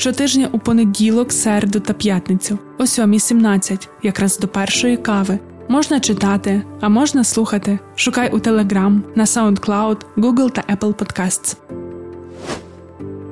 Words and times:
Щотижня 0.00 0.48
у 0.52 0.58
понеділок, 0.58 1.32
середу 1.32 1.80
та 1.80 1.92
п'ятницю, 1.92 2.58
о 2.78 2.82
7.17, 2.82 3.88
якраз 4.02 4.38
до 4.38 4.48
першої 4.48 4.96
кави. 4.96 5.38
Можна 5.68 6.00
читати, 6.00 6.62
а 6.80 6.88
можна 6.88 7.24
слухати. 7.24 7.78
Шукай 7.94 8.30
у 8.30 8.38
Telegram, 8.38 9.00
на 9.14 9.24
SoundCloud, 9.24 9.96
Google 10.16 10.50
та 10.50 10.62
Apple 10.74 10.94
Podcasts. 10.94 11.56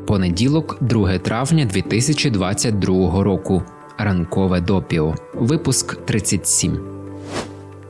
Понеділок, 0.06 0.78
2 0.80 1.18
травня 1.18 1.64
2022 1.64 3.22
року. 3.22 3.62
Ранкове 3.98 4.60
допіо. 4.60 5.14
Випуск 5.34 5.96
37. 6.04 6.78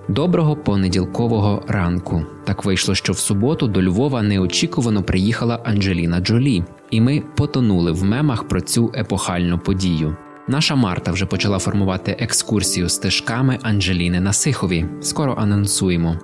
Доброго 0.09 0.57
понеділкового 0.57 1.63
ранку. 1.69 2.25
Так 2.45 2.65
вийшло, 2.65 2.95
що 2.95 3.13
в 3.13 3.19
суботу 3.19 3.69
до 3.69 3.83
Львова 3.83 4.23
неочікувано 4.23 5.03
приїхала 5.03 5.61
Анджеліна 5.65 6.21
Джолі, 6.21 6.65
і 6.91 7.01
ми 7.01 7.23
потонули 7.37 7.93
в 7.93 8.05
мемах 8.05 8.49
про 8.49 8.61
цю 8.61 8.93
епохальну 8.97 9.59
подію. 9.59 10.17
Наша 10.49 10.75
Марта 10.75 11.13
вже 11.13 11.27
почала 11.27 11.59
формувати 11.59 12.17
екскурсію 12.19 12.89
стежками 12.89 13.59
Анджеліни 13.63 14.21
на 14.21 14.33
Сихові. 14.33 14.87
Скоро 15.01 15.35
анонсуємо. 15.39 16.17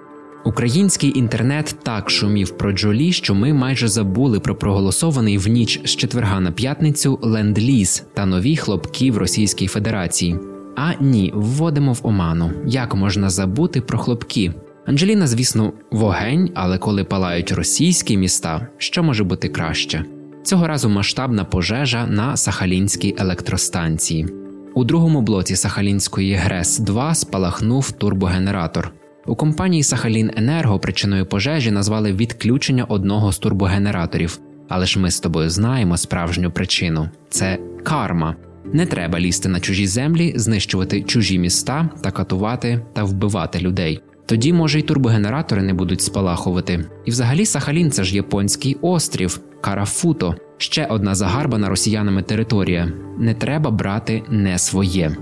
Український 0.45 1.19
інтернет 1.19 1.77
так 1.83 2.11
шумів 2.11 2.51
про 2.51 2.73
Джолі, 2.73 3.13
що 3.13 3.35
ми 3.35 3.53
майже 3.53 3.89
забули 3.89 4.41
про 4.41 4.55
проголосований 4.55 5.39
в 5.39 5.49
ніч 5.49 5.81
з 5.85 5.97
четверга 5.97 6.41
на 6.41 6.53
п'ятницю 6.53 7.19
ленд-ліз 7.23 8.05
та 8.15 8.27
нові 8.27 8.57
хлопки 8.57 9.11
в 9.11 9.19
Російській 9.19 9.67
Федерації. 9.67 10.39
А 10.77 10.93
ні, 11.01 11.33
вводимо 11.35 11.93
в 11.93 12.01
оману. 12.03 12.51
Як 12.67 12.95
можна 12.95 13.31
забути 13.31 13.81
про 13.81 13.99
хлопки? 13.99 14.53
Анджеліна, 14.87 15.27
звісно, 15.27 15.73
вогень, 15.91 16.51
але 16.55 16.79
коли 16.79 17.05
палають 17.05 17.53
російські 17.53 18.17
міста, 18.17 18.69
що 18.79 19.03
може 19.03 19.25
бути 19.25 19.49
краще? 19.49 20.05
Цього 20.45 20.67
разу 20.67 20.89
масштабна 20.89 21.45
пожежа 21.45 22.07
на 22.07 22.37
Сахалінській 22.37 23.15
електростанції. 23.19 24.27
У 24.75 24.85
другому 24.85 25.23
блоці 25.23 25.57
Сахалінської 25.57 26.35
ГРЕС 26.35 26.79
2 26.79 27.15
спалахнув 27.15 27.93
турбогенератор. 27.93 28.93
У 29.27 29.37
компанії 29.37 29.83
Сахалін 29.83 30.31
Енерго 30.37 30.79
причиною 30.79 31.27
пожежі 31.27 31.71
назвали 31.71 32.13
відключення 32.13 32.85
одного 32.85 33.33
з 33.33 33.39
турбогенераторів. 33.39 34.39
Але 34.69 34.87
ж 34.87 34.99
ми 34.99 35.11
з 35.11 35.21
тобою 35.21 35.51
знаємо 35.51 35.97
справжню 35.97 36.51
причину 36.51 37.09
це 37.29 37.59
карма. 37.83 38.37
Не 38.73 38.87
треба 38.87 39.21
лізти 39.21 39.49
на 39.49 39.61
чужі 39.61 39.87
землі, 39.87 40.33
знищувати 40.37 41.03
чужі 41.03 41.39
міста 41.39 41.89
та 42.03 42.11
катувати 42.11 42.81
та 42.93 43.05
вбивати 43.05 43.59
людей. 43.59 44.01
Тоді, 44.27 44.53
може, 44.53 44.79
й 44.79 44.83
турбогенератори 44.83 45.63
не 45.63 45.75
будуть 45.75 46.01
спалахувати. 46.01 46.85
І 47.05 47.11
взагалі 47.11 47.47
Сахалін 47.47 47.91
це 47.91 48.05
ж 48.05 48.17
японський 48.17 48.77
острів, 48.81 49.41
Карафуто, 49.61 50.35
ще 50.59 50.87
одна 50.87 51.15
загарбана 51.15 51.69
росіянами 51.69 52.23
територія. 52.23 52.93
Не 53.19 53.35
треба 53.35 53.71
брати 53.71 54.23
не 54.31 54.59
своє. 54.59 55.17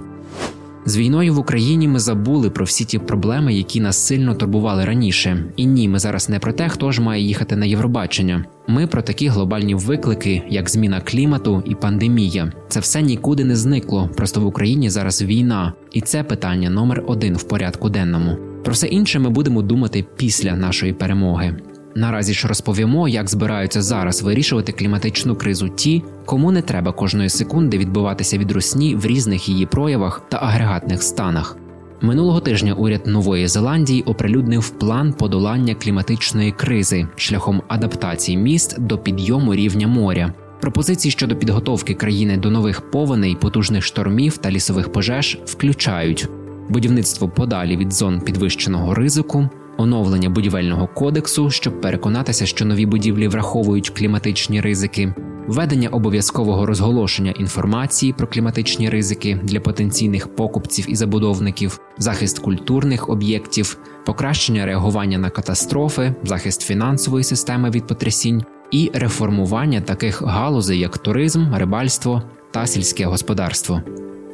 З 0.85 0.97
війною 0.97 1.35
в 1.35 1.39
Україні 1.39 1.89
ми 1.89 1.99
забули 1.99 2.51
про 2.51 2.65
всі 2.65 2.85
ті 2.85 2.99
проблеми, 2.99 3.55
які 3.55 3.81
нас 3.81 3.97
сильно 3.97 4.35
турбували 4.35 4.85
раніше. 4.85 5.45
І 5.57 5.67
ні, 5.67 5.89
ми 5.89 5.99
зараз 5.99 6.29
не 6.29 6.39
про 6.39 6.53
те, 6.53 6.69
хто 6.69 6.93
ж 6.93 7.03
має 7.03 7.23
їхати 7.23 7.57
на 7.57 7.67
Євробачення. 7.67 8.45
Ми 8.69 8.87
про 8.87 9.03
такі 9.03 9.29
глобальні 9.29 9.75
виклики, 9.75 10.43
як 10.49 10.71
зміна 10.71 11.01
клімату 11.01 11.63
і 11.67 11.75
пандемія. 11.75 12.53
Це 12.69 12.81
все 12.81 13.03
нікуди 13.03 13.45
не 13.45 13.57
зникло. 13.57 14.11
Просто 14.17 14.41
в 14.41 14.47
Україні 14.47 14.91
зараз 14.91 15.23
війна, 15.23 15.73
і 15.93 16.01
це 16.01 16.23
питання 16.23 16.71
номер 16.71 17.05
один 17.07 17.37
в 17.37 17.43
порядку 17.43 17.91
денному. 17.91 18.37
Про 18.65 18.73
все 18.73 18.87
інше 18.87 19.19
ми 19.19 19.31
будемо 19.31 19.63
думати 19.63 20.05
після 20.17 20.57
нашої 20.57 20.93
перемоги. 20.93 21.57
Наразі 21.95 22.35
ж 22.35 22.49
розповімо, 22.49 23.09
як 23.09 23.29
збираються 23.29 23.83
зараз 23.83 24.23
вирішувати 24.23 24.73
кліматичну 24.73 25.37
кризу 25.37 25.69
ті, 25.69 26.03
кому 26.25 26.53
не 26.53 26.63
треба 26.63 26.93
кожної 26.93 27.29
секунди 27.29 27.79
відбиватися 27.79 28.39
від 28.39 28.53
русні 28.53 28.95
в 28.95 29.07
різних 29.07 29.49
її 29.49 29.67
проявах 29.67 30.23
та 30.29 30.37
агрегатних 30.37 31.03
станах. 31.03 31.57
Минулого 32.01 32.41
тижня 32.41 32.75
уряд 32.75 33.07
Нової 33.07 33.49
Зеландії 33.49 34.03
оприлюднив 34.03 34.71
план 34.71 35.13
подолання 35.13 35.75
кліматичної 35.75 36.53
кризи 36.53 37.07
шляхом 37.17 37.63
адаптації 37.69 38.39
міст 38.39 38.81
до 38.81 38.99
підйому 38.99 39.55
рівня 39.55 39.89
моря. 39.89 40.33
Пропозиції 40.61 41.13
щодо 41.13 41.37
підготовки 41.37 41.95
країни 41.95 42.37
до 42.37 42.51
нових 42.51 42.91
повеней, 42.91 43.37
потужних 43.41 43.85
штормів 43.85 44.37
та 44.37 44.51
лісових 44.51 44.93
пожеж 44.93 45.39
включають 45.45 46.29
будівництво 46.69 47.29
подалі 47.29 47.77
від 47.77 47.93
зон 47.93 48.21
підвищеного 48.21 48.95
ризику, 48.95 49.49
оновлення 49.79 50.31
будівельного 50.31 50.87
кодексу, 50.87 51.51
щоб 51.51 51.81
переконатися, 51.81 52.47
що 52.47 52.65
нові 52.65 52.87
будівлі 52.87 53.29
враховують 53.29 53.91
кліматичні 53.91 54.61
ризики, 54.61 55.15
введення 55.47 55.89
обов'язкового 55.89 56.67
розголошення 56.67 57.31
інформації 57.31 58.13
про 58.13 58.27
кліматичні 58.27 58.91
ризики 58.91 59.41
для 59.43 59.61
потенційних 59.61 60.37
покупців 60.37 60.87
і 60.89 60.97
забудовників, 60.97 61.81
захист 61.99 62.39
культурних 62.39 63.09
об'єктів, 63.09 63.79
покращення 64.07 64.67
реагування 64.67 65.19
на 65.19 65.31
катастрофи, 65.31 66.15
захист 66.23 66.63
фінансової 66.63 67.25
системи 67.25 67.71
від 67.71 67.87
потрясінь 67.87 68.45
і 68.71 68.91
реформування 68.95 69.81
таких 69.81 70.23
галузей, 70.23 70.79
як 70.79 70.99
туризм, 70.99 71.55
рибальство 71.55 72.23
та 72.51 72.67
сільське 72.67 73.07
господарство. 73.07 73.83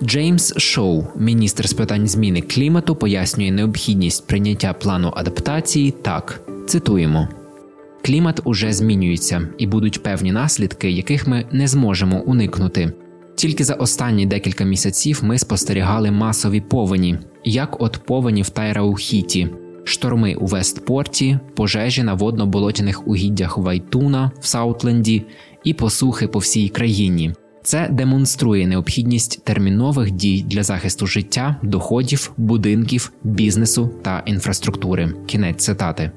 Джеймс 0.03 0.55
Шоу, 0.57 1.05
міністр 1.17 1.69
з 1.69 1.73
питань 1.73 2.09
зміни 2.09 2.41
клімату, 2.41 2.97
пояснює 2.97 3.51
необхідність 3.51 4.27
прийняття 4.27 4.73
плану 4.73 5.13
адаптації 5.17 5.91
так: 5.91 6.41
цитуємо. 6.67 7.29
Клімат 8.05 8.41
уже 8.45 8.73
змінюється, 8.73 9.49
і 9.59 9.67
будуть 9.67 10.03
певні 10.03 10.33
наслідки, 10.33 10.91
яких 10.91 11.27
ми 11.27 11.45
не 11.53 11.69
зможемо 11.69 12.21
уникнути. 12.21 12.93
Тільки 13.35 13.65
за 13.65 13.75
останні 13.75 14.27
декілька 14.27 14.65
місяців 14.65 15.21
ми 15.23 15.39
спостерігали 15.39 16.11
масові 16.11 16.61
повені, 16.61 17.19
як 17.45 17.83
от 17.83 18.01
повені 18.07 18.43
в 18.43 18.51
Тайраухіті, 18.51 19.49
шторми 19.85 20.35
у 20.35 20.47
Вестпорті, 20.47 21.39
пожежі 21.55 22.03
на 22.03 22.15
водно-болотяних 22.15 23.03
угіддях 23.07 23.59
Вайтуна 23.59 24.31
в 24.41 24.47
Саутленді 24.47 25.25
і 25.65 25.75
посухи 25.75 26.29
по 26.29 26.39
всій 26.39 26.69
країні. 26.69 27.33
Це 27.63 27.89
демонструє 27.93 28.67
необхідність 28.67 29.45
термінових 29.45 30.11
дій 30.11 30.45
для 30.47 30.63
захисту 30.63 31.07
життя, 31.07 31.57
доходів, 31.63 32.33
будинків, 32.37 33.13
бізнесу 33.25 33.91
та 34.03 34.23
інфраструктури. 34.27 35.13
Кінець 35.27 35.65
цитати. 35.65 36.11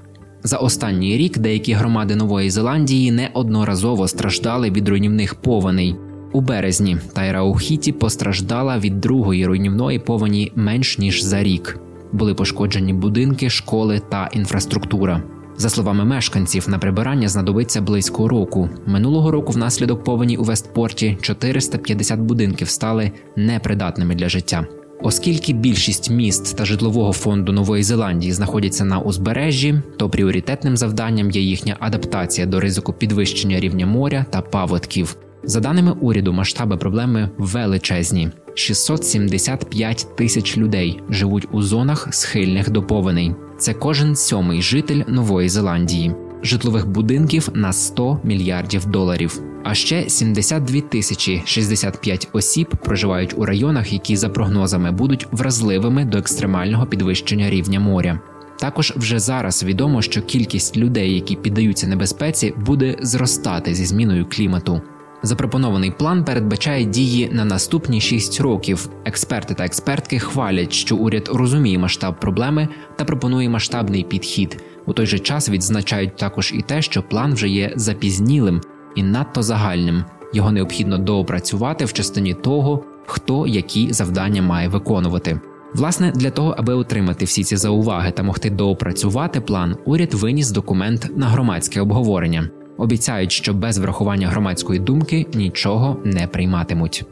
За 0.44 0.58
останній 0.58 1.18
рік 1.18 1.38
деякі 1.38 1.74
громади 1.74 2.16
Нової 2.16 2.50
Зеландії 2.50 3.12
неодноразово 3.12 4.08
страждали 4.08 4.72
від 4.72 4.90
руйнівних 4.90 5.36
повеней. 5.36 5.96
У 6.34 6.42
березні 6.42 6.98
Тайраухіті 7.14 7.92
постраждала 7.92 8.78
від 8.80 9.00
другої 9.00 9.46
руйнівної 9.46 10.00
повені 10.00 10.52
менш 10.56 10.98
ніж 10.98 11.24
за 11.24 11.44
рік. 11.44 11.80
Були 12.12 12.34
пошкоджені 12.34 12.94
будинки, 12.94 13.50
школи 13.50 14.02
та 14.10 14.30
інфраструктура. 14.34 15.24
За 15.58 15.70
словами 15.70 16.06
мешканців, 16.06 16.70
на 16.70 16.80
прибирання 16.80 17.28
знадобиться 17.28 17.82
близько 17.82 18.28
року. 18.28 18.70
Минулого 18.86 19.32
року, 19.32 19.52
внаслідок 19.52 20.04
повені 20.04 20.38
у 20.38 20.44
Вестпорті, 20.44 21.18
450 21.22 22.20
будинків 22.20 22.70
стали 22.70 23.12
непридатними 23.36 24.16
для 24.16 24.30
життя. 24.30 24.68
Оскільки 25.04 25.54
більшість 25.54 26.10
міст 26.10 26.58
та 26.58 26.66
житлового 26.66 27.14
фонду 27.14 27.52
Нової 27.52 27.84
Зеландії 27.84 28.32
знаходяться 28.32 28.86
на 28.86 29.00
узбережжі, 29.00 29.82
то 29.98 30.10
пріоритетним 30.10 30.78
завданням 30.78 31.32
є 31.32 31.42
їхня 31.42 31.78
адаптація 31.80 32.48
до 32.48 32.60
ризику 32.60 32.94
підвищення 32.94 33.60
рівня 33.60 33.86
моря 33.86 34.26
та 34.30 34.42
паводків. 34.42 35.18
За 35.44 35.60
даними 35.60 35.92
уряду, 35.92 36.34
масштаби 36.34 36.78
проблеми 36.78 37.30
величезні. 37.38 38.30
675 38.56 40.08
тисяч 40.16 40.58
людей 40.58 41.02
живуть 41.10 41.48
у 41.52 41.62
зонах 41.62 42.08
схильних 42.12 42.70
до 42.70 42.84
повеней. 42.84 43.36
Це 43.62 43.74
кожен 43.74 44.16
сьомий 44.16 44.62
житель 44.62 45.04
Нової 45.08 45.50
Зеландії, 45.50 46.16
житлових 46.44 46.88
будинків 46.88 47.50
на 47.54 47.74
100 47.74 48.20
мільярдів 48.24 48.86
доларів. 48.86 49.42
А 49.64 49.74
ще 49.74 50.10
72 50.10 50.82
тисячі 50.82 51.42
65 51.46 52.28
осіб 52.34 52.68
проживають 52.84 53.34
у 53.38 53.46
районах, 53.46 53.94
які 53.94 54.16
за 54.16 54.30
прогнозами 54.30 54.92
будуть 54.92 55.28
вразливими 55.32 56.06
до 56.06 56.18
екстремального 56.18 56.86
підвищення 56.86 57.50
рівня 57.50 57.80
моря. 57.80 58.20
Також 58.60 58.94
вже 58.96 59.20
зараз 59.20 59.64
відомо, 59.64 60.02
що 60.02 60.22
кількість 60.22 60.78
людей, 60.78 61.16
які 61.16 61.36
піддаються 61.36 61.88
небезпеці, 61.88 62.54
буде 62.66 62.96
зростати 63.02 63.74
зі 63.74 63.86
зміною 63.86 64.26
клімату. 64.30 64.82
Запропонований 65.24 65.92
план 65.92 66.26
передбачає 66.26 66.86
дії 66.86 67.30
на 67.32 67.46
наступні 67.46 68.02
6 68.02 68.42
років. 68.42 68.90
Експерти 69.06 69.54
та 69.54 69.66
експертки 69.66 70.20
хвалять, 70.20 70.74
що 70.74 70.96
уряд 70.96 71.30
розуміє 71.34 71.78
масштаб 71.78 72.20
проблеми 72.20 72.68
та 72.96 73.06
пропонує 73.06 73.50
масштабний 73.50 74.04
підхід. 74.04 74.64
У 74.86 74.94
той 74.94 75.06
же 75.06 75.20
час 75.20 75.50
відзначають 75.50 76.16
також 76.16 76.54
і 76.56 76.62
те, 76.62 76.82
що 76.82 77.04
план 77.04 77.34
вже 77.34 77.50
є 77.50 77.74
запізнілим 77.76 78.62
і 78.96 79.04
надто 79.04 79.44
загальним. 79.44 80.04
Його 80.34 80.52
необхідно 80.52 80.98
доопрацювати 80.98 81.86
в 81.86 81.94
частині 81.94 82.34
того, 82.34 82.84
хто 83.06 83.48
які 83.48 83.94
завдання 83.94 84.42
має 84.42 84.68
виконувати. 84.68 85.40
Власне, 85.74 86.12
для 86.12 86.32
того, 86.32 86.56
аби 86.58 86.74
отримати 86.74 87.26
всі 87.26 87.44
ці 87.44 87.58
зауваги 87.58 88.12
та 88.12 88.24
могти 88.24 88.50
доопрацювати 88.50 89.42
план, 89.42 89.76
уряд 89.86 90.14
виніс 90.14 90.52
документ 90.52 91.12
на 91.16 91.26
громадське 91.26 91.82
обговорення. 91.82 92.50
Обіцяють, 92.82 93.32
що 93.32 93.54
без 93.54 93.78
врахування 93.78 94.28
громадської 94.28 94.80
думки 94.80 95.26
нічого 95.34 95.98
не 96.06 96.28
прийматимуть. 96.28 97.06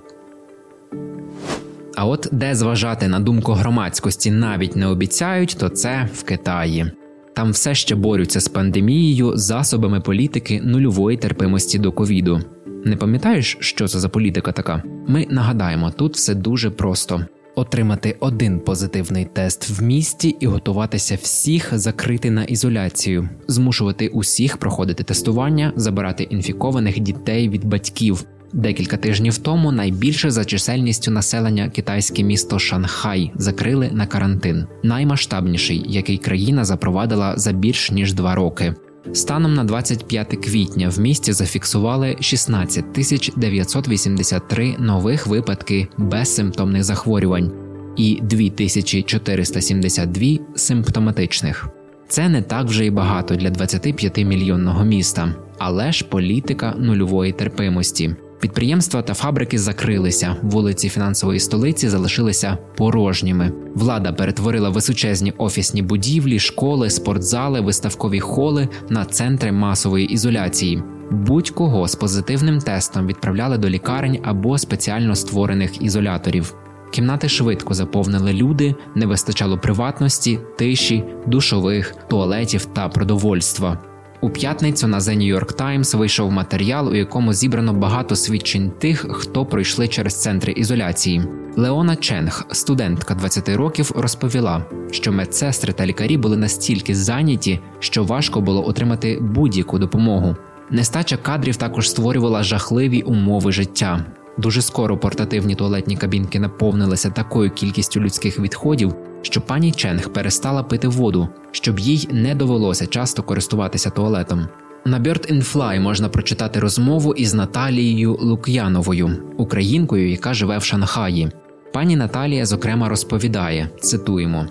А 1.95 2.05
от 2.05 2.29
де 2.31 2.55
зважати 2.55 3.07
на 3.07 3.19
думку 3.19 3.51
громадськості 3.51 4.31
навіть 4.31 4.75
не 4.75 4.87
обіцяють, 4.87 5.57
то 5.59 5.69
це 5.69 6.09
в 6.13 6.23
Китаї. 6.23 6.91
Там 7.35 7.51
все 7.51 7.75
ще 7.75 7.95
борються 7.95 8.39
з 8.39 8.47
пандемією 8.47 9.37
засобами 9.37 10.01
політики 10.01 10.61
нульової 10.63 11.17
терпимості 11.17 11.79
до 11.79 11.91
ковіду. 11.91 12.41
Не 12.85 12.95
пам'ятаєш, 12.95 13.57
що 13.59 13.87
це 13.87 13.99
за 13.99 14.09
політика 14.09 14.51
така? 14.51 14.83
Ми 15.07 15.27
нагадаємо, 15.29 15.91
тут 15.91 16.15
все 16.15 16.35
дуже 16.35 16.69
просто 16.69 17.25
отримати 17.55 18.17
один 18.19 18.59
позитивний 18.59 19.25
тест 19.25 19.69
в 19.69 19.83
місті 19.83 20.35
і 20.39 20.45
готуватися 20.45 21.15
всіх 21.21 21.77
закрити 21.77 22.31
на 22.31 22.43
ізоляцію, 22.43 23.29
змушувати 23.47 24.07
усіх 24.07 24.57
проходити 24.57 25.03
тестування, 25.03 25.73
забирати 25.75 26.23
інфікованих 26.23 26.99
дітей 26.99 27.49
від 27.49 27.65
батьків. 27.65 28.25
Декілька 28.53 28.97
тижнів 28.97 29.37
тому 29.37 29.71
найбільше 29.71 30.31
за 30.31 30.45
чисельністю 30.45 31.11
населення 31.11 31.69
китайське 31.69 32.23
місто 32.23 32.59
Шанхай 32.59 33.31
закрили 33.35 33.89
на 33.93 34.05
карантин, 34.05 34.65
наймасштабніший, 34.83 35.85
який 35.87 36.17
країна 36.17 36.65
запровадила 36.65 37.37
за 37.37 37.51
більш 37.51 37.91
ніж 37.91 38.13
два 38.13 38.35
роки. 38.35 38.75
Станом 39.13 39.53
на 39.53 39.63
25 39.63 40.27
квітня 40.27 40.89
в 40.89 40.99
місті 40.99 41.33
зафіксували 41.33 42.17
16 42.19 42.93
тисяч 42.93 43.31
983 43.35 44.75
нових 44.79 45.27
випадки 45.27 45.87
безсимптомних 45.97 46.83
захворювань 46.83 47.51
і 47.97 48.19
2472 48.21 50.23
симптоматичних. 50.55 51.67
Це 52.07 52.29
не 52.29 52.41
так 52.41 52.65
вже 52.65 52.85
й 52.85 52.89
багато 52.89 53.35
для 53.35 53.49
25 53.49 54.17
мільйонного 54.17 54.85
міста, 54.85 55.35
але 55.57 55.91
ж 55.91 56.05
політика 56.05 56.75
нульової 56.79 57.31
терпимості. 57.31 58.15
Підприємства 58.39 59.01
та 59.01 59.13
фабрики 59.13 59.59
закрилися, 59.59 60.35
вулиці 60.41 60.89
фінансової 60.89 61.39
столиці 61.39 61.89
залишилися 61.89 62.57
порожніми. 62.77 63.51
Влада 63.75 64.11
перетворила 64.11 64.69
височезні 64.69 65.33
офісні 65.37 65.81
будівлі, 65.81 66.39
школи, 66.39 66.89
спортзали, 66.89 67.61
виставкові 67.61 68.19
холи 68.19 68.67
на 68.89 69.05
центри 69.05 69.51
масової 69.51 70.05
ізоляції. 70.05 70.83
Будь-кого 71.11 71.87
з 71.87 71.95
позитивним 71.95 72.59
тестом 72.59 73.07
відправляли 73.07 73.57
до 73.57 73.69
лікарень 73.69 74.19
або 74.23 74.57
спеціально 74.57 75.15
створених 75.15 75.81
ізоляторів. 75.81 76.55
Кімнати 76.91 77.29
швидко 77.29 77.73
заповнили 77.73 78.33
люди, 78.33 78.75
не 78.95 79.05
вистачало 79.05 79.57
приватності, 79.57 80.39
тиші, 80.57 81.03
душових, 81.27 81.95
туалетів 82.09 82.65
та 82.65 82.89
продовольства. 82.89 83.88
У 84.21 84.29
п'ятницю 84.29 84.87
на 84.87 84.99
The 84.99 85.17
New 85.17 85.39
York 85.39 85.55
Times 85.55 85.97
вийшов 85.97 86.31
матеріал, 86.31 86.87
у 86.87 86.95
якому 86.95 87.33
зібрано 87.33 87.73
багато 87.73 88.15
свідчень 88.15 88.71
тих, 88.71 89.05
хто 89.09 89.45
пройшли 89.45 89.87
через 89.87 90.21
центри 90.21 90.53
ізоляції. 90.53 91.21
Леона 91.55 91.95
Ченг, 91.95 92.45
студентка 92.51 93.15
20 93.15 93.49
років, 93.49 93.91
розповіла, 93.95 94.65
що 94.91 95.11
медсестри 95.11 95.73
та 95.73 95.85
лікарі 95.85 96.17
були 96.17 96.37
настільки 96.37 96.95
зайняті, 96.95 97.59
що 97.79 98.03
важко 98.03 98.41
було 98.41 98.67
отримати 98.67 99.19
будь-яку 99.21 99.79
допомогу. 99.79 100.35
Нестача 100.69 101.17
кадрів 101.17 101.55
також 101.55 101.89
створювала 101.89 102.43
жахливі 102.43 103.01
умови 103.01 103.51
життя. 103.51 104.05
Дуже 104.37 104.61
скоро 104.61 104.97
портативні 104.97 105.55
туалетні 105.55 105.97
кабінки 105.97 106.39
наповнилися 106.39 107.09
такою 107.09 107.51
кількістю 107.51 107.99
людських 107.99 108.39
відходів, 108.39 108.95
що 109.21 109.41
пані 109.41 109.71
Ченг 109.71 110.09
перестала 110.09 110.63
пити 110.63 110.87
воду, 110.87 111.27
щоб 111.51 111.79
їй 111.79 112.09
не 112.11 112.35
довелося 112.35 112.87
часто 112.87 113.23
користуватися 113.23 113.89
туалетом. 113.89 114.47
На 114.85 114.99
Bird 114.99 115.33
in 115.33 115.53
Fly 115.53 115.79
можна 115.79 116.09
прочитати 116.09 116.59
розмову 116.59 117.13
із 117.13 117.33
Наталією 117.33 118.17
Лук'яновою, 118.21 119.17
українкою, 119.37 120.09
яка 120.09 120.33
живе 120.33 120.57
в 120.57 120.63
Шанхаї. 120.63 121.31
Пані 121.73 121.95
Наталія, 121.95 122.45
зокрема, 122.45 122.89
розповідає: 122.89 123.69
цитуємо. 123.81 124.45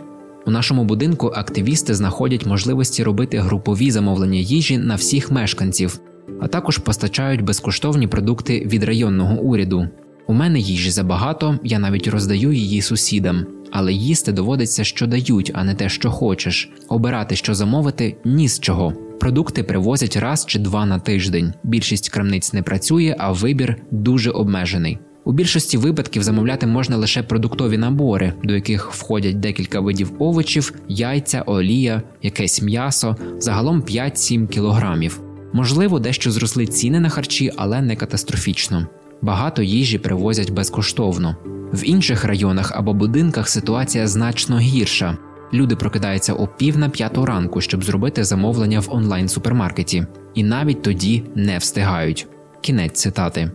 У 0.47 0.51
нашому 0.51 0.85
будинку 0.85 1.33
активісти 1.35 1.95
знаходять 1.95 2.47
можливості 2.47 3.03
робити 3.03 3.39
групові 3.39 3.91
замовлення 3.91 4.39
їжі 4.39 4.79
на 4.79 4.95
всіх 4.95 5.31
мешканців, 5.31 6.01
а 6.41 6.49
також 6.49 6.79
постачають 6.79 7.43
безкоштовні 7.43 8.07
продукти 8.07 8.67
від 8.67 8.85
районного 8.85 9.41
уряду. 9.41 9.89
У 10.27 10.33
мене 10.33 10.59
їжі 10.59 10.91
забагато, 10.91 11.59
я 11.65 11.79
навіть 11.79 12.09
роздаю 12.09 12.53
її 12.53 12.83
сусідам, 12.83 13.47
але 13.71 13.93
їсти 13.93 14.33
доводиться, 14.33 14.85
що 14.85 15.07
дають, 15.07 15.51
а 15.55 15.65
не 15.65 15.75
те, 15.75 15.89
що 15.89 16.11
хочеш. 16.11 16.71
Обирати, 16.89 17.37
що 17.37 17.55
замовити, 17.55 18.17
ні 18.25 18.49
з 18.49 18.61
чого. 18.61 18.93
Продукти 19.21 19.63
привозять 19.63 20.17
раз 20.17 20.47
чи 20.47 20.59
два 20.59 20.87
на 20.87 20.99
тиждень. 20.99 21.53
Більшість 21.65 22.11
крамниць 22.11 22.53
не 22.53 22.63
працює, 22.63 23.17
а 23.19 23.33
вибір 23.33 23.77
дуже 23.91 24.31
обмежений. 24.31 24.99
У 25.25 25.33
більшості 25.33 25.77
випадків 25.77 26.23
замовляти 26.23 26.67
можна 26.67 26.97
лише 26.97 27.23
продуктові 27.23 27.79
набори, 27.79 28.33
до 28.45 28.55
яких 28.55 28.93
входять 28.93 29.41
декілька 29.41 29.81
видів 29.81 30.13
овочів, 30.19 30.75
яйця, 30.89 31.43
олія, 31.47 32.03
якесь 32.23 32.63
м'ясо, 32.63 33.17
загалом 33.39 33.83
5-7 33.83 34.49
кілограмів. 34.49 35.21
Можливо, 35.53 35.99
дещо 35.99 36.31
зросли 36.31 36.67
ціни 36.67 37.01
на 37.01 37.09
харчі, 37.09 37.53
але 37.57 37.83
не 37.83 37.97
катастрофічно. 37.97 38.87
Багато 39.23 39.63
їжі 39.63 39.99
привозять 39.99 40.51
безкоштовно. 40.51 41.37
В 41.73 41.85
інших 41.85 42.25
районах 42.25 42.73
або 42.75 42.95
будинках 42.95 43.49
ситуація 43.49 44.07
значно 44.07 44.59
гірша. 44.59 45.17
Люди 45.53 45.77
прокидаються 45.77 46.33
о 46.33 46.47
пів 46.47 46.79
на 46.79 46.89
п'яту 46.89 47.27
ранку, 47.27 47.61
щоб 47.61 47.85
зробити 47.85 48.25
замовлення 48.25 48.81
в 48.81 48.87
онлайн 48.91 49.29
супермаркеті, 49.29 50.07
і 50.35 50.45
навіть 50.45 50.83
тоді 50.83 51.25
не 51.35 51.59
встигають. 51.59 52.27
Кінець 52.61 53.01
цитати. 53.01 53.51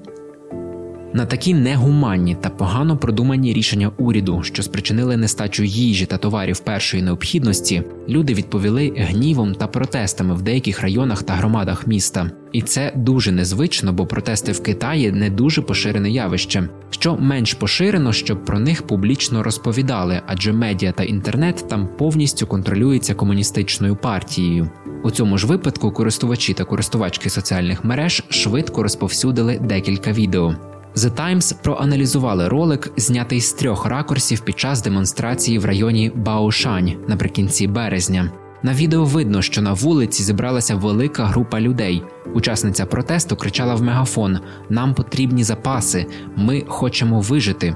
На 1.15 1.25
такі 1.25 1.53
негуманні 1.53 2.35
та 2.41 2.49
погано 2.49 2.97
продумані 2.97 3.53
рішення 3.53 3.91
уряду, 3.97 4.43
що 4.43 4.63
спричинили 4.63 5.17
нестачу 5.17 5.63
їжі 5.63 6.05
та 6.05 6.17
товарів 6.17 6.59
першої 6.59 7.03
необхідності, 7.03 7.83
люди 8.09 8.33
відповіли 8.33 8.93
гнівом 8.97 9.55
та 9.55 9.67
протестами 9.67 10.35
в 10.35 10.41
деяких 10.41 10.81
районах 10.81 11.23
та 11.23 11.33
громадах 11.33 11.87
міста. 11.87 12.31
І 12.51 12.61
це 12.61 12.91
дуже 12.95 13.31
незвично, 13.31 13.93
бо 13.93 14.05
протести 14.05 14.51
в 14.51 14.63
Китаї 14.63 15.11
не 15.11 15.29
дуже 15.29 15.61
поширене 15.61 16.09
явище, 16.09 16.69
що 16.89 17.17
менш 17.17 17.53
поширено, 17.53 18.13
щоб 18.13 18.45
про 18.45 18.59
них 18.59 18.87
публічно 18.87 19.43
розповідали, 19.43 20.21
адже 20.27 20.53
медіа 20.53 20.91
та 20.91 21.03
інтернет 21.03 21.65
там 21.69 21.89
повністю 21.97 22.47
контролюються 22.47 23.15
комуністичною 23.15 23.95
партією. 23.95 24.69
У 25.03 25.11
цьому 25.11 25.37
ж 25.37 25.47
випадку 25.47 25.91
користувачі 25.91 26.53
та 26.53 26.63
користувачки 26.63 27.29
соціальних 27.29 27.83
мереж 27.83 28.23
швидко 28.29 28.83
розповсюдили 28.83 29.59
декілька 29.59 30.11
відео. 30.11 30.55
The 30.95 31.19
Times 31.19 31.55
проаналізували 31.63 32.47
ролик, 32.47 32.91
знятий 32.97 33.41
з 33.41 33.53
трьох 33.53 33.85
ракурсів 33.85 34.39
під 34.39 34.59
час 34.59 34.81
демонстрації 34.81 35.59
в 35.59 35.65
районі 35.65 36.11
Баошань 36.15 36.93
наприкінці 37.07 37.67
березня. 37.67 38.31
На 38.63 38.73
відео 38.73 39.03
видно, 39.03 39.41
що 39.41 39.61
на 39.61 39.73
вулиці 39.73 40.23
зібралася 40.23 40.75
велика 40.75 41.25
група 41.25 41.61
людей. 41.61 42.03
Учасниця 42.33 42.85
протесту 42.85 43.35
кричала 43.35 43.75
в 43.75 43.83
мегафон: 43.83 44.39
Нам 44.69 44.93
потрібні 44.93 45.43
запаси, 45.43 46.05
ми 46.35 46.63
хочемо 46.67 47.21
вижити. 47.21 47.75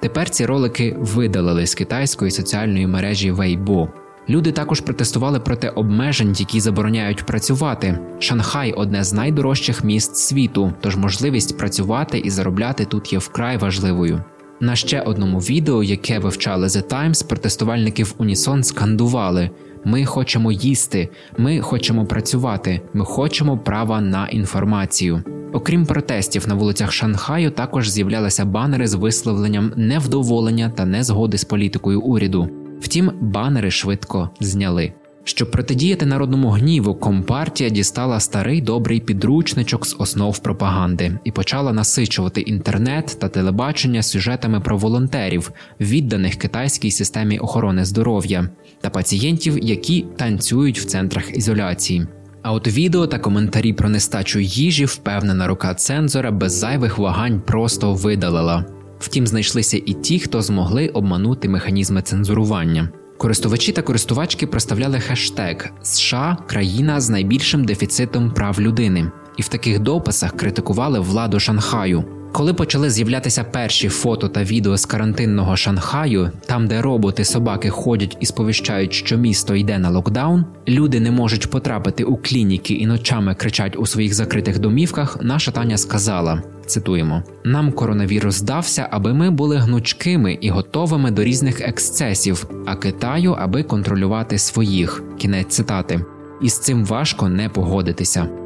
Тепер 0.00 0.30
ці 0.30 0.46
ролики 0.46 0.96
видалили 1.00 1.66
з 1.66 1.74
китайської 1.74 2.30
соціальної 2.30 2.86
мережі 2.86 3.32
Weibo. 3.32 3.88
Люди 4.28 4.52
також 4.52 4.80
протестували 4.80 5.40
проти 5.40 5.68
обмежень, 5.68 6.34
які 6.36 6.60
забороняють 6.60 7.26
працювати. 7.26 7.98
Шанхай 8.18 8.72
одне 8.72 9.04
з 9.04 9.12
найдорожчих 9.12 9.84
міст 9.84 10.16
світу, 10.16 10.72
тож 10.80 10.96
можливість 10.96 11.58
працювати 11.58 12.18
і 12.18 12.30
заробляти 12.30 12.84
тут 12.84 13.12
є 13.12 13.18
вкрай 13.18 13.56
важливою. 13.56 14.22
На 14.60 14.76
ще 14.76 15.00
одному 15.00 15.38
відео, 15.38 15.82
яке 15.82 16.18
вивчали 16.18 16.66
The 16.66 16.82
Times, 16.82 17.28
протестувальники 17.28 18.04
в 18.04 18.14
Унісон 18.18 18.62
скандували: 18.62 19.50
Ми 19.84 20.04
хочемо 20.04 20.52
їсти, 20.52 21.08
ми 21.38 21.60
хочемо 21.60 22.06
працювати, 22.06 22.80
ми 22.94 23.04
хочемо 23.04 23.58
права 23.58 24.00
на 24.00 24.28
інформацію. 24.28 25.22
Окрім 25.52 25.86
протестів 25.86 26.48
на 26.48 26.54
вулицях 26.54 26.92
Шанхаю, 26.92 27.50
також 27.50 27.88
з'являлися 27.88 28.44
банери 28.44 28.86
з 28.86 28.94
висловленням 28.94 29.72
невдоволення 29.76 30.72
та 30.76 30.84
незгоди 30.84 31.38
з 31.38 31.44
політикою 31.44 32.00
уряду. 32.00 32.63
Втім, 32.80 33.12
банери 33.20 33.70
швидко 33.70 34.30
зняли. 34.40 34.92
Щоб 35.24 35.50
протидіяти 35.50 36.06
народному 36.06 36.50
гніву, 36.50 36.94
компартія 36.94 37.70
дістала 37.70 38.20
старий 38.20 38.60
добрий 38.60 39.00
підручничок 39.00 39.86
з 39.86 39.96
основ 39.98 40.38
пропаганди 40.38 41.18
і 41.24 41.30
почала 41.30 41.72
насичувати 41.72 42.40
інтернет 42.40 43.16
та 43.20 43.28
телебачення 43.28 44.02
сюжетами 44.02 44.60
про 44.60 44.78
волонтерів, 44.78 45.52
відданих 45.80 46.34
китайській 46.34 46.90
системі 46.90 47.38
охорони 47.38 47.84
здоров'я 47.84 48.48
та 48.80 48.90
пацієнтів, 48.90 49.58
які 49.64 50.06
танцюють 50.16 50.80
в 50.80 50.84
центрах 50.84 51.36
ізоляції. 51.36 52.06
А 52.42 52.52
от 52.52 52.68
відео 52.68 53.06
та 53.06 53.18
коментарі 53.18 53.72
про 53.72 53.88
нестачу 53.88 54.40
їжі 54.40 54.84
впевнена 54.84 55.46
рука 55.46 55.74
цензора 55.74 56.30
без 56.30 56.52
зайвих 56.52 56.98
вагань 56.98 57.40
просто 57.40 57.94
видалила. 57.94 58.73
Втім, 59.04 59.26
знайшлися 59.26 59.76
і 59.76 59.92
ті, 59.92 60.18
хто 60.18 60.42
змогли 60.42 60.88
обманути 60.88 61.48
механізми 61.48 62.02
цензурування. 62.02 62.88
Користувачі 63.18 63.72
та 63.72 63.82
користувачки 63.82 64.46
проставляли 64.46 65.00
хештег 65.00 65.70
США 65.82 66.36
країна 66.46 67.00
з 67.00 67.10
найбільшим 67.10 67.64
дефіцитом 67.64 68.30
прав 68.30 68.60
людини, 68.60 69.10
і 69.36 69.42
в 69.42 69.48
таких 69.48 69.78
дописах 69.78 70.36
критикували 70.36 71.00
владу 71.00 71.40
Шанхаю. 71.40 72.04
Коли 72.32 72.54
почали 72.54 72.90
з'являтися 72.90 73.44
перші 73.44 73.88
фото 73.88 74.28
та 74.28 74.44
відео 74.44 74.76
з 74.76 74.86
карантинного 74.86 75.56
Шанхаю, 75.56 76.30
там 76.46 76.66
де 76.66 76.82
роботи 76.82 77.24
собаки 77.24 77.70
ходять 77.70 78.16
і 78.20 78.26
сповіщають, 78.26 78.92
що 78.92 79.16
місто 79.16 79.54
йде 79.54 79.78
на 79.78 79.90
локдаун, 79.90 80.44
люди 80.68 81.00
не 81.00 81.10
можуть 81.10 81.50
потрапити 81.50 82.04
у 82.04 82.16
клініки 82.16 82.74
і 82.74 82.86
ночами 82.86 83.34
кричать 83.34 83.76
у 83.76 83.86
своїх 83.86 84.14
закритих 84.14 84.58
домівках. 84.58 85.18
Наша 85.22 85.50
Таня 85.50 85.78
сказала: 85.78 86.42
цитуємо: 86.64 87.22
нам 87.44 87.72
коронавірус 87.72 88.34
здався, 88.34 88.88
аби 88.90 89.14
ми 89.14 89.30
були 89.30 89.56
гнучкими 89.56 90.38
і 90.40 90.50
готовими 90.50 91.10
до 91.10 91.24
різних 91.24 91.60
ексцесів, 91.60 92.46
а 92.66 92.76
Китаю, 92.76 93.32
аби 93.38 93.62
контролювати 93.62 94.38
своїх. 94.38 95.02
Кінець 95.18 95.54
цитати. 95.54 96.04
І 96.42 96.48
з 96.48 96.58
цим 96.58 96.84
важко 96.84 97.28
не 97.28 97.48
погодитися. 97.48 98.43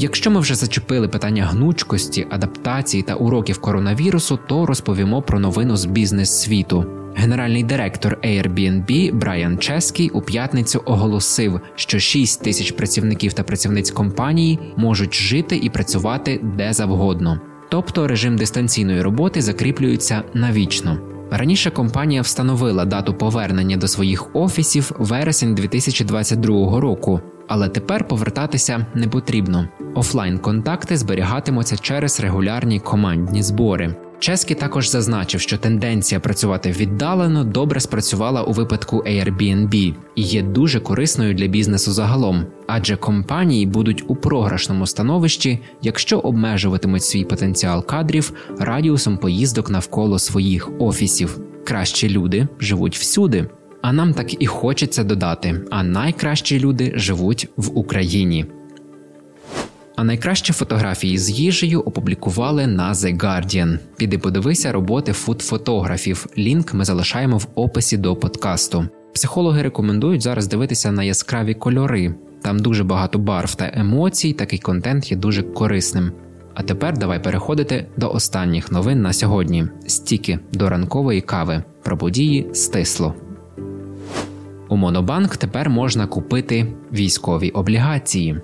Якщо 0.00 0.30
ми 0.30 0.40
вже 0.40 0.54
зачепили 0.54 1.08
питання 1.08 1.44
гнучкості, 1.44 2.26
адаптації 2.30 3.02
та 3.02 3.14
уроків 3.14 3.58
коронавірусу, 3.58 4.38
то 4.48 4.66
розповімо 4.66 5.22
про 5.22 5.38
новину 5.38 5.76
з 5.76 5.84
бізнес-світу. 5.84 6.84
Генеральний 7.14 7.64
директор 7.64 8.18
Airbnb 8.24 9.14
Брайан 9.14 9.58
Чеський 9.58 10.10
у 10.10 10.22
п'ятницю 10.22 10.82
оголосив, 10.84 11.60
що 11.74 11.98
6 11.98 12.42
тисяч 12.42 12.72
працівників 12.72 13.32
та 13.32 13.42
працівниць 13.42 13.90
компанії 13.90 14.58
можуть 14.76 15.14
жити 15.14 15.56
і 15.56 15.70
працювати 15.70 16.40
де 16.56 16.72
завгодно. 16.72 17.40
Тобто 17.70 18.08
режим 18.08 18.36
дистанційної 18.36 19.02
роботи 19.02 19.42
закріплюється 19.42 20.22
навічно. 20.34 20.98
Раніше 21.30 21.70
компанія 21.70 22.22
встановила 22.22 22.84
дату 22.84 23.14
повернення 23.14 23.76
до 23.76 23.88
своїх 23.88 24.36
офісів 24.36 24.92
вересень 24.98 25.54
2022 25.54 26.80
року, 26.80 27.20
але 27.48 27.68
тепер 27.68 28.08
повертатися 28.08 28.86
не 28.94 29.08
потрібно. 29.08 29.68
Офлайн 29.94 30.38
контакти 30.38 30.96
зберігатимуться 30.96 31.76
через 31.76 32.20
регулярні 32.20 32.80
командні 32.80 33.42
збори. 33.42 33.94
Чеський 34.20 34.56
також 34.56 34.90
зазначив, 34.90 35.40
що 35.40 35.58
тенденція 35.58 36.20
працювати 36.20 36.72
віддалено 36.72 37.44
добре 37.44 37.80
спрацювала 37.80 38.42
у 38.42 38.52
випадку 38.52 38.96
Airbnb 38.96 39.94
і 40.14 40.22
є 40.22 40.42
дуже 40.42 40.80
корисною 40.80 41.34
для 41.34 41.46
бізнесу 41.46 41.92
загалом, 41.92 42.46
адже 42.66 42.96
компанії 42.96 43.66
будуть 43.66 44.04
у 44.08 44.16
програшному 44.16 44.86
становищі, 44.86 45.58
якщо 45.82 46.18
обмежуватимуть 46.18 47.04
свій 47.04 47.24
потенціал 47.24 47.86
кадрів 47.86 48.32
радіусом 48.58 49.18
поїздок 49.18 49.70
навколо 49.70 50.18
своїх 50.18 50.70
офісів. 50.78 51.38
Кращі 51.64 52.08
люди 52.08 52.48
живуть 52.60 52.98
всюди. 52.98 53.48
А 53.82 53.92
нам 53.92 54.14
так 54.14 54.42
і 54.42 54.46
хочеться 54.46 55.04
додати: 55.04 55.60
а 55.70 55.82
найкращі 55.82 56.60
люди 56.60 56.92
живуть 56.96 57.48
в 57.56 57.78
Україні. 57.78 58.46
А 59.96 60.04
найкращі 60.04 60.52
фотографії 60.52 61.18
з 61.18 61.30
їжею 61.30 61.80
опублікували 61.80 62.66
на 62.66 62.92
The 62.92 63.16
Guardian. 63.16 63.78
Піди 63.96 64.18
подивися 64.18 64.72
роботи 64.72 65.12
фуд-фотографів. 65.12 66.26
Лінк 66.38 66.74
ми 66.74 66.84
залишаємо 66.84 67.38
в 67.38 67.46
описі 67.54 67.96
до 67.96 68.16
подкасту. 68.16 68.88
Психологи 69.14 69.62
рекомендують 69.62 70.22
зараз 70.22 70.48
дивитися 70.48 70.92
на 70.92 71.04
яскраві 71.04 71.54
кольори. 71.54 72.14
Там 72.42 72.58
дуже 72.58 72.84
багато 72.84 73.18
барв 73.18 73.54
та 73.54 73.70
емоцій. 73.74 74.32
Такий 74.32 74.58
контент 74.58 75.10
є 75.10 75.16
дуже 75.16 75.42
корисним. 75.42 76.12
А 76.54 76.62
тепер 76.62 76.98
давай 76.98 77.22
переходити 77.22 77.86
до 77.96 78.10
останніх 78.10 78.72
новин 78.72 79.02
на 79.02 79.12
сьогодні: 79.12 79.66
стіки 79.86 80.38
до 80.52 80.68
ранкової 80.68 81.20
кави. 81.20 81.62
Про 81.82 81.98
події 81.98 82.50
стисло. 82.52 83.14
У 84.68 84.76
Монобанк 84.76 85.36
тепер 85.36 85.70
можна 85.70 86.06
купити 86.06 86.66
військові 86.92 87.50
облігації. 87.50 88.40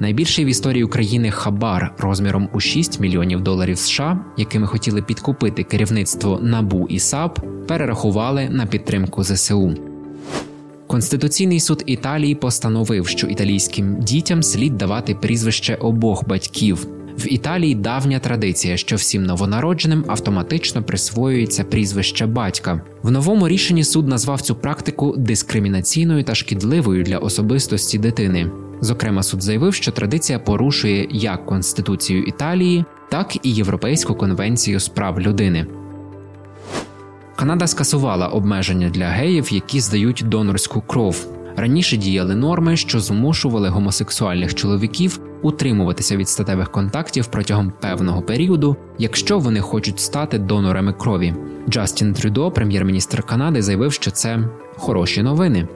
Найбільший 0.00 0.44
в 0.44 0.48
історії 0.48 0.84
України 0.84 1.30
хабар 1.30 1.94
розміром 1.98 2.48
у 2.52 2.60
6 2.60 3.00
мільйонів 3.00 3.40
доларів 3.40 3.78
США, 3.78 4.24
якими 4.36 4.66
хотіли 4.66 5.02
підкупити 5.02 5.62
керівництво 5.62 6.40
НАБУ 6.42 6.86
і 6.88 6.98
САП, 6.98 7.38
перерахували 7.68 8.48
на 8.48 8.66
підтримку 8.66 9.24
ЗСУ. 9.24 9.74
Конституційний 10.86 11.60
суд 11.60 11.82
Італії 11.86 12.34
постановив, 12.34 13.06
що 13.06 13.26
італійським 13.26 14.00
дітям 14.00 14.42
слід 14.42 14.76
давати 14.76 15.14
прізвище 15.14 15.74
обох 15.74 16.28
батьків. 16.28 16.86
В 17.18 17.32
Італії 17.32 17.74
давня 17.74 18.18
традиція, 18.18 18.76
що 18.76 18.96
всім 18.96 19.24
новонародженим 19.24 20.04
автоматично 20.08 20.82
присвоюється 20.82 21.64
прізвище 21.64 22.26
батька. 22.26 22.80
В 23.02 23.10
новому 23.10 23.48
рішенні 23.48 23.84
суд 23.84 24.08
назвав 24.08 24.40
цю 24.40 24.54
практику 24.54 25.14
дискримінаційною 25.16 26.24
та 26.24 26.34
шкідливою 26.34 27.02
для 27.02 27.18
особистості 27.18 27.98
дитини. 27.98 28.50
Зокрема, 28.80 29.22
суд 29.22 29.42
заявив, 29.42 29.74
що 29.74 29.92
традиція 29.92 30.38
порушує 30.38 31.08
як 31.10 31.46
Конституцію 31.46 32.22
Італії, 32.22 32.84
так 33.10 33.46
і 33.46 33.50
Європейську 33.50 34.14
конвенцію 34.14 34.80
з 34.80 34.88
прав 34.88 35.20
людини. 35.20 35.66
Канада 37.36 37.66
скасувала 37.66 38.26
обмеження 38.26 38.90
для 38.90 39.08
геїв, 39.08 39.52
які 39.52 39.80
здають 39.80 40.24
донорську 40.26 40.80
кров. 40.80 41.26
Раніше 41.56 41.96
діяли 41.96 42.34
норми, 42.34 42.76
що 42.76 43.00
змушували 43.00 43.68
гомосексуальних 43.68 44.54
чоловіків 44.54 45.20
утримуватися 45.42 46.16
від 46.16 46.28
статевих 46.28 46.70
контактів 46.70 47.26
протягом 47.26 47.72
певного 47.80 48.22
періоду, 48.22 48.76
якщо 48.98 49.38
вони 49.38 49.60
хочуть 49.60 50.00
стати 50.00 50.38
донорами 50.38 50.92
крові. 50.92 51.34
Джастін 51.68 52.14
Трюдо, 52.14 52.50
прем'єр-міністр 52.50 53.22
Канади, 53.22 53.62
заявив, 53.62 53.92
що 53.92 54.10
це 54.10 54.48
хороші 54.76 55.22
новини. 55.22 55.68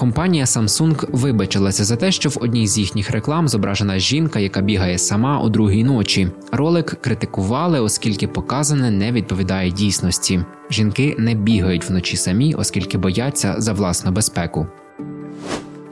Компанія 0.00 0.44
Samsung 0.44 1.06
вибачилася 1.12 1.84
за 1.84 1.96
те, 1.96 2.12
що 2.12 2.28
в 2.28 2.38
одній 2.40 2.66
з 2.66 2.78
їхніх 2.78 3.10
реклам 3.10 3.48
зображена 3.48 3.98
жінка, 3.98 4.38
яка 4.38 4.60
бігає 4.60 4.98
сама 4.98 5.40
о 5.40 5.48
другій 5.48 5.84
ночі. 5.84 6.30
Ролик 6.52 6.96
критикували, 7.00 7.80
оскільки 7.80 8.28
показане 8.28 8.90
не 8.90 9.12
відповідає 9.12 9.70
дійсності. 9.70 10.44
Жінки 10.70 11.16
не 11.18 11.34
бігають 11.34 11.88
вночі 11.88 12.16
самі, 12.16 12.54
оскільки 12.54 12.98
бояться 12.98 13.54
за 13.58 13.72
власну 13.72 14.12
безпеку. 14.12 14.66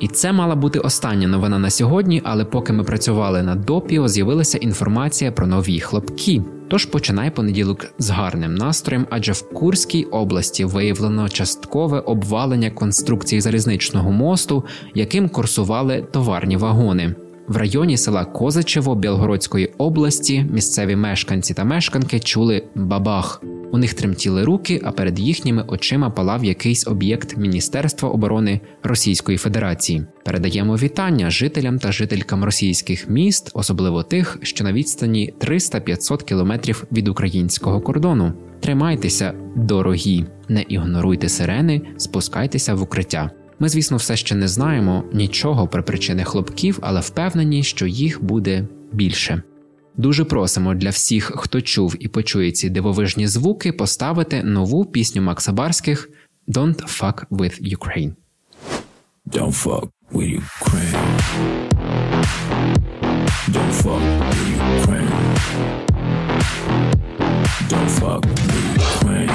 І 0.00 0.08
це 0.08 0.32
мала 0.32 0.54
бути 0.54 0.78
остання 0.78 1.28
новина 1.28 1.58
на 1.58 1.70
сьогодні, 1.70 2.22
але 2.24 2.44
поки 2.44 2.72
ми 2.72 2.84
працювали 2.84 3.42
над 3.42 3.64
допіо, 3.64 4.08
з'явилася 4.08 4.58
інформація 4.58 5.32
про 5.32 5.46
нові 5.46 5.80
хлопки. 5.80 6.42
Тож 6.70 6.84
починай 6.84 7.30
понеділок 7.30 7.86
з 7.98 8.10
гарним 8.10 8.54
настроєм, 8.54 9.06
адже 9.10 9.32
в 9.32 9.50
Курській 9.52 10.04
області 10.04 10.64
виявлено 10.64 11.28
часткове 11.28 12.00
обвалення 12.00 12.70
конструкції 12.70 13.40
залізничного 13.40 14.12
мосту, 14.12 14.64
яким 14.94 15.28
курсували 15.28 16.06
товарні 16.12 16.56
вагони. 16.56 17.14
В 17.48 17.56
районі 17.56 17.96
села 17.96 18.24
Козачево 18.24 18.94
Білгородської 18.94 19.66
області 19.78 20.46
місцеві 20.50 20.96
мешканці 20.96 21.54
та 21.54 21.64
мешканки 21.64 22.20
чули 22.20 22.62
бабах. 22.74 23.42
У 23.72 23.78
них 23.78 23.94
тремтіли 23.94 24.44
руки, 24.44 24.80
а 24.84 24.92
перед 24.92 25.18
їхніми 25.18 25.64
очима 25.68 26.10
палав 26.10 26.44
якийсь 26.44 26.86
об'єкт 26.86 27.36
Міністерства 27.36 28.08
оборони 28.08 28.60
Російської 28.82 29.38
Федерації. 29.38 30.06
Передаємо 30.24 30.76
вітання 30.76 31.30
жителям 31.30 31.78
та 31.78 31.92
жителькам 31.92 32.44
російських 32.44 33.08
міст, 33.08 33.50
особливо 33.54 34.02
тих, 34.02 34.38
що 34.42 34.64
на 34.64 34.72
відстані 34.72 35.34
300-500 35.40 36.24
кілометрів 36.24 36.84
від 36.92 37.08
українського 37.08 37.80
кордону. 37.80 38.32
Тримайтеся, 38.60 39.32
дорогі, 39.56 40.24
не 40.48 40.62
ігноруйте 40.62 41.28
сирени, 41.28 41.82
спускайтеся 41.96 42.74
в 42.74 42.82
укриття. 42.82 43.30
Ми, 43.58 43.68
звісно, 43.68 43.96
все 43.96 44.16
ще 44.16 44.34
не 44.34 44.48
знаємо 44.48 45.04
нічого 45.12 45.68
про 45.68 45.82
причини 45.82 46.24
хлопків, 46.24 46.78
але 46.82 47.00
впевнені, 47.00 47.62
що 47.62 47.86
їх 47.86 48.24
буде 48.24 48.68
більше. 48.92 49.42
Дуже 49.98 50.24
просимо 50.24 50.74
для 50.74 50.90
всіх, 50.90 51.32
хто 51.36 51.60
чув 51.60 51.96
і 52.00 52.08
почує 52.08 52.52
ці 52.52 52.70
дивовижні 52.70 53.26
звуки, 53.26 53.72
поставити 53.72 54.42
нову 54.42 54.84
пісню 54.84 55.22
Макса 55.22 55.52
Барських 55.52 56.10
«Don't 56.48 57.00
fuck 57.00 57.26
with 57.30 57.76
Ukraine». 57.76 58.12
Don't 59.26 59.52
fuck 59.64 59.88
with 60.12 60.30
Ukraine. 60.42 60.94
Don't 63.54 63.74
fuck 63.82 64.02
with 64.28 64.42
Ukraine. 64.78 65.12
Don't 67.72 67.90
fuck 67.98 68.22
with 68.50 68.66
Ukraine. 68.90 69.34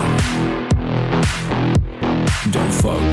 Don't 2.55 2.73
fuck 2.81 3.12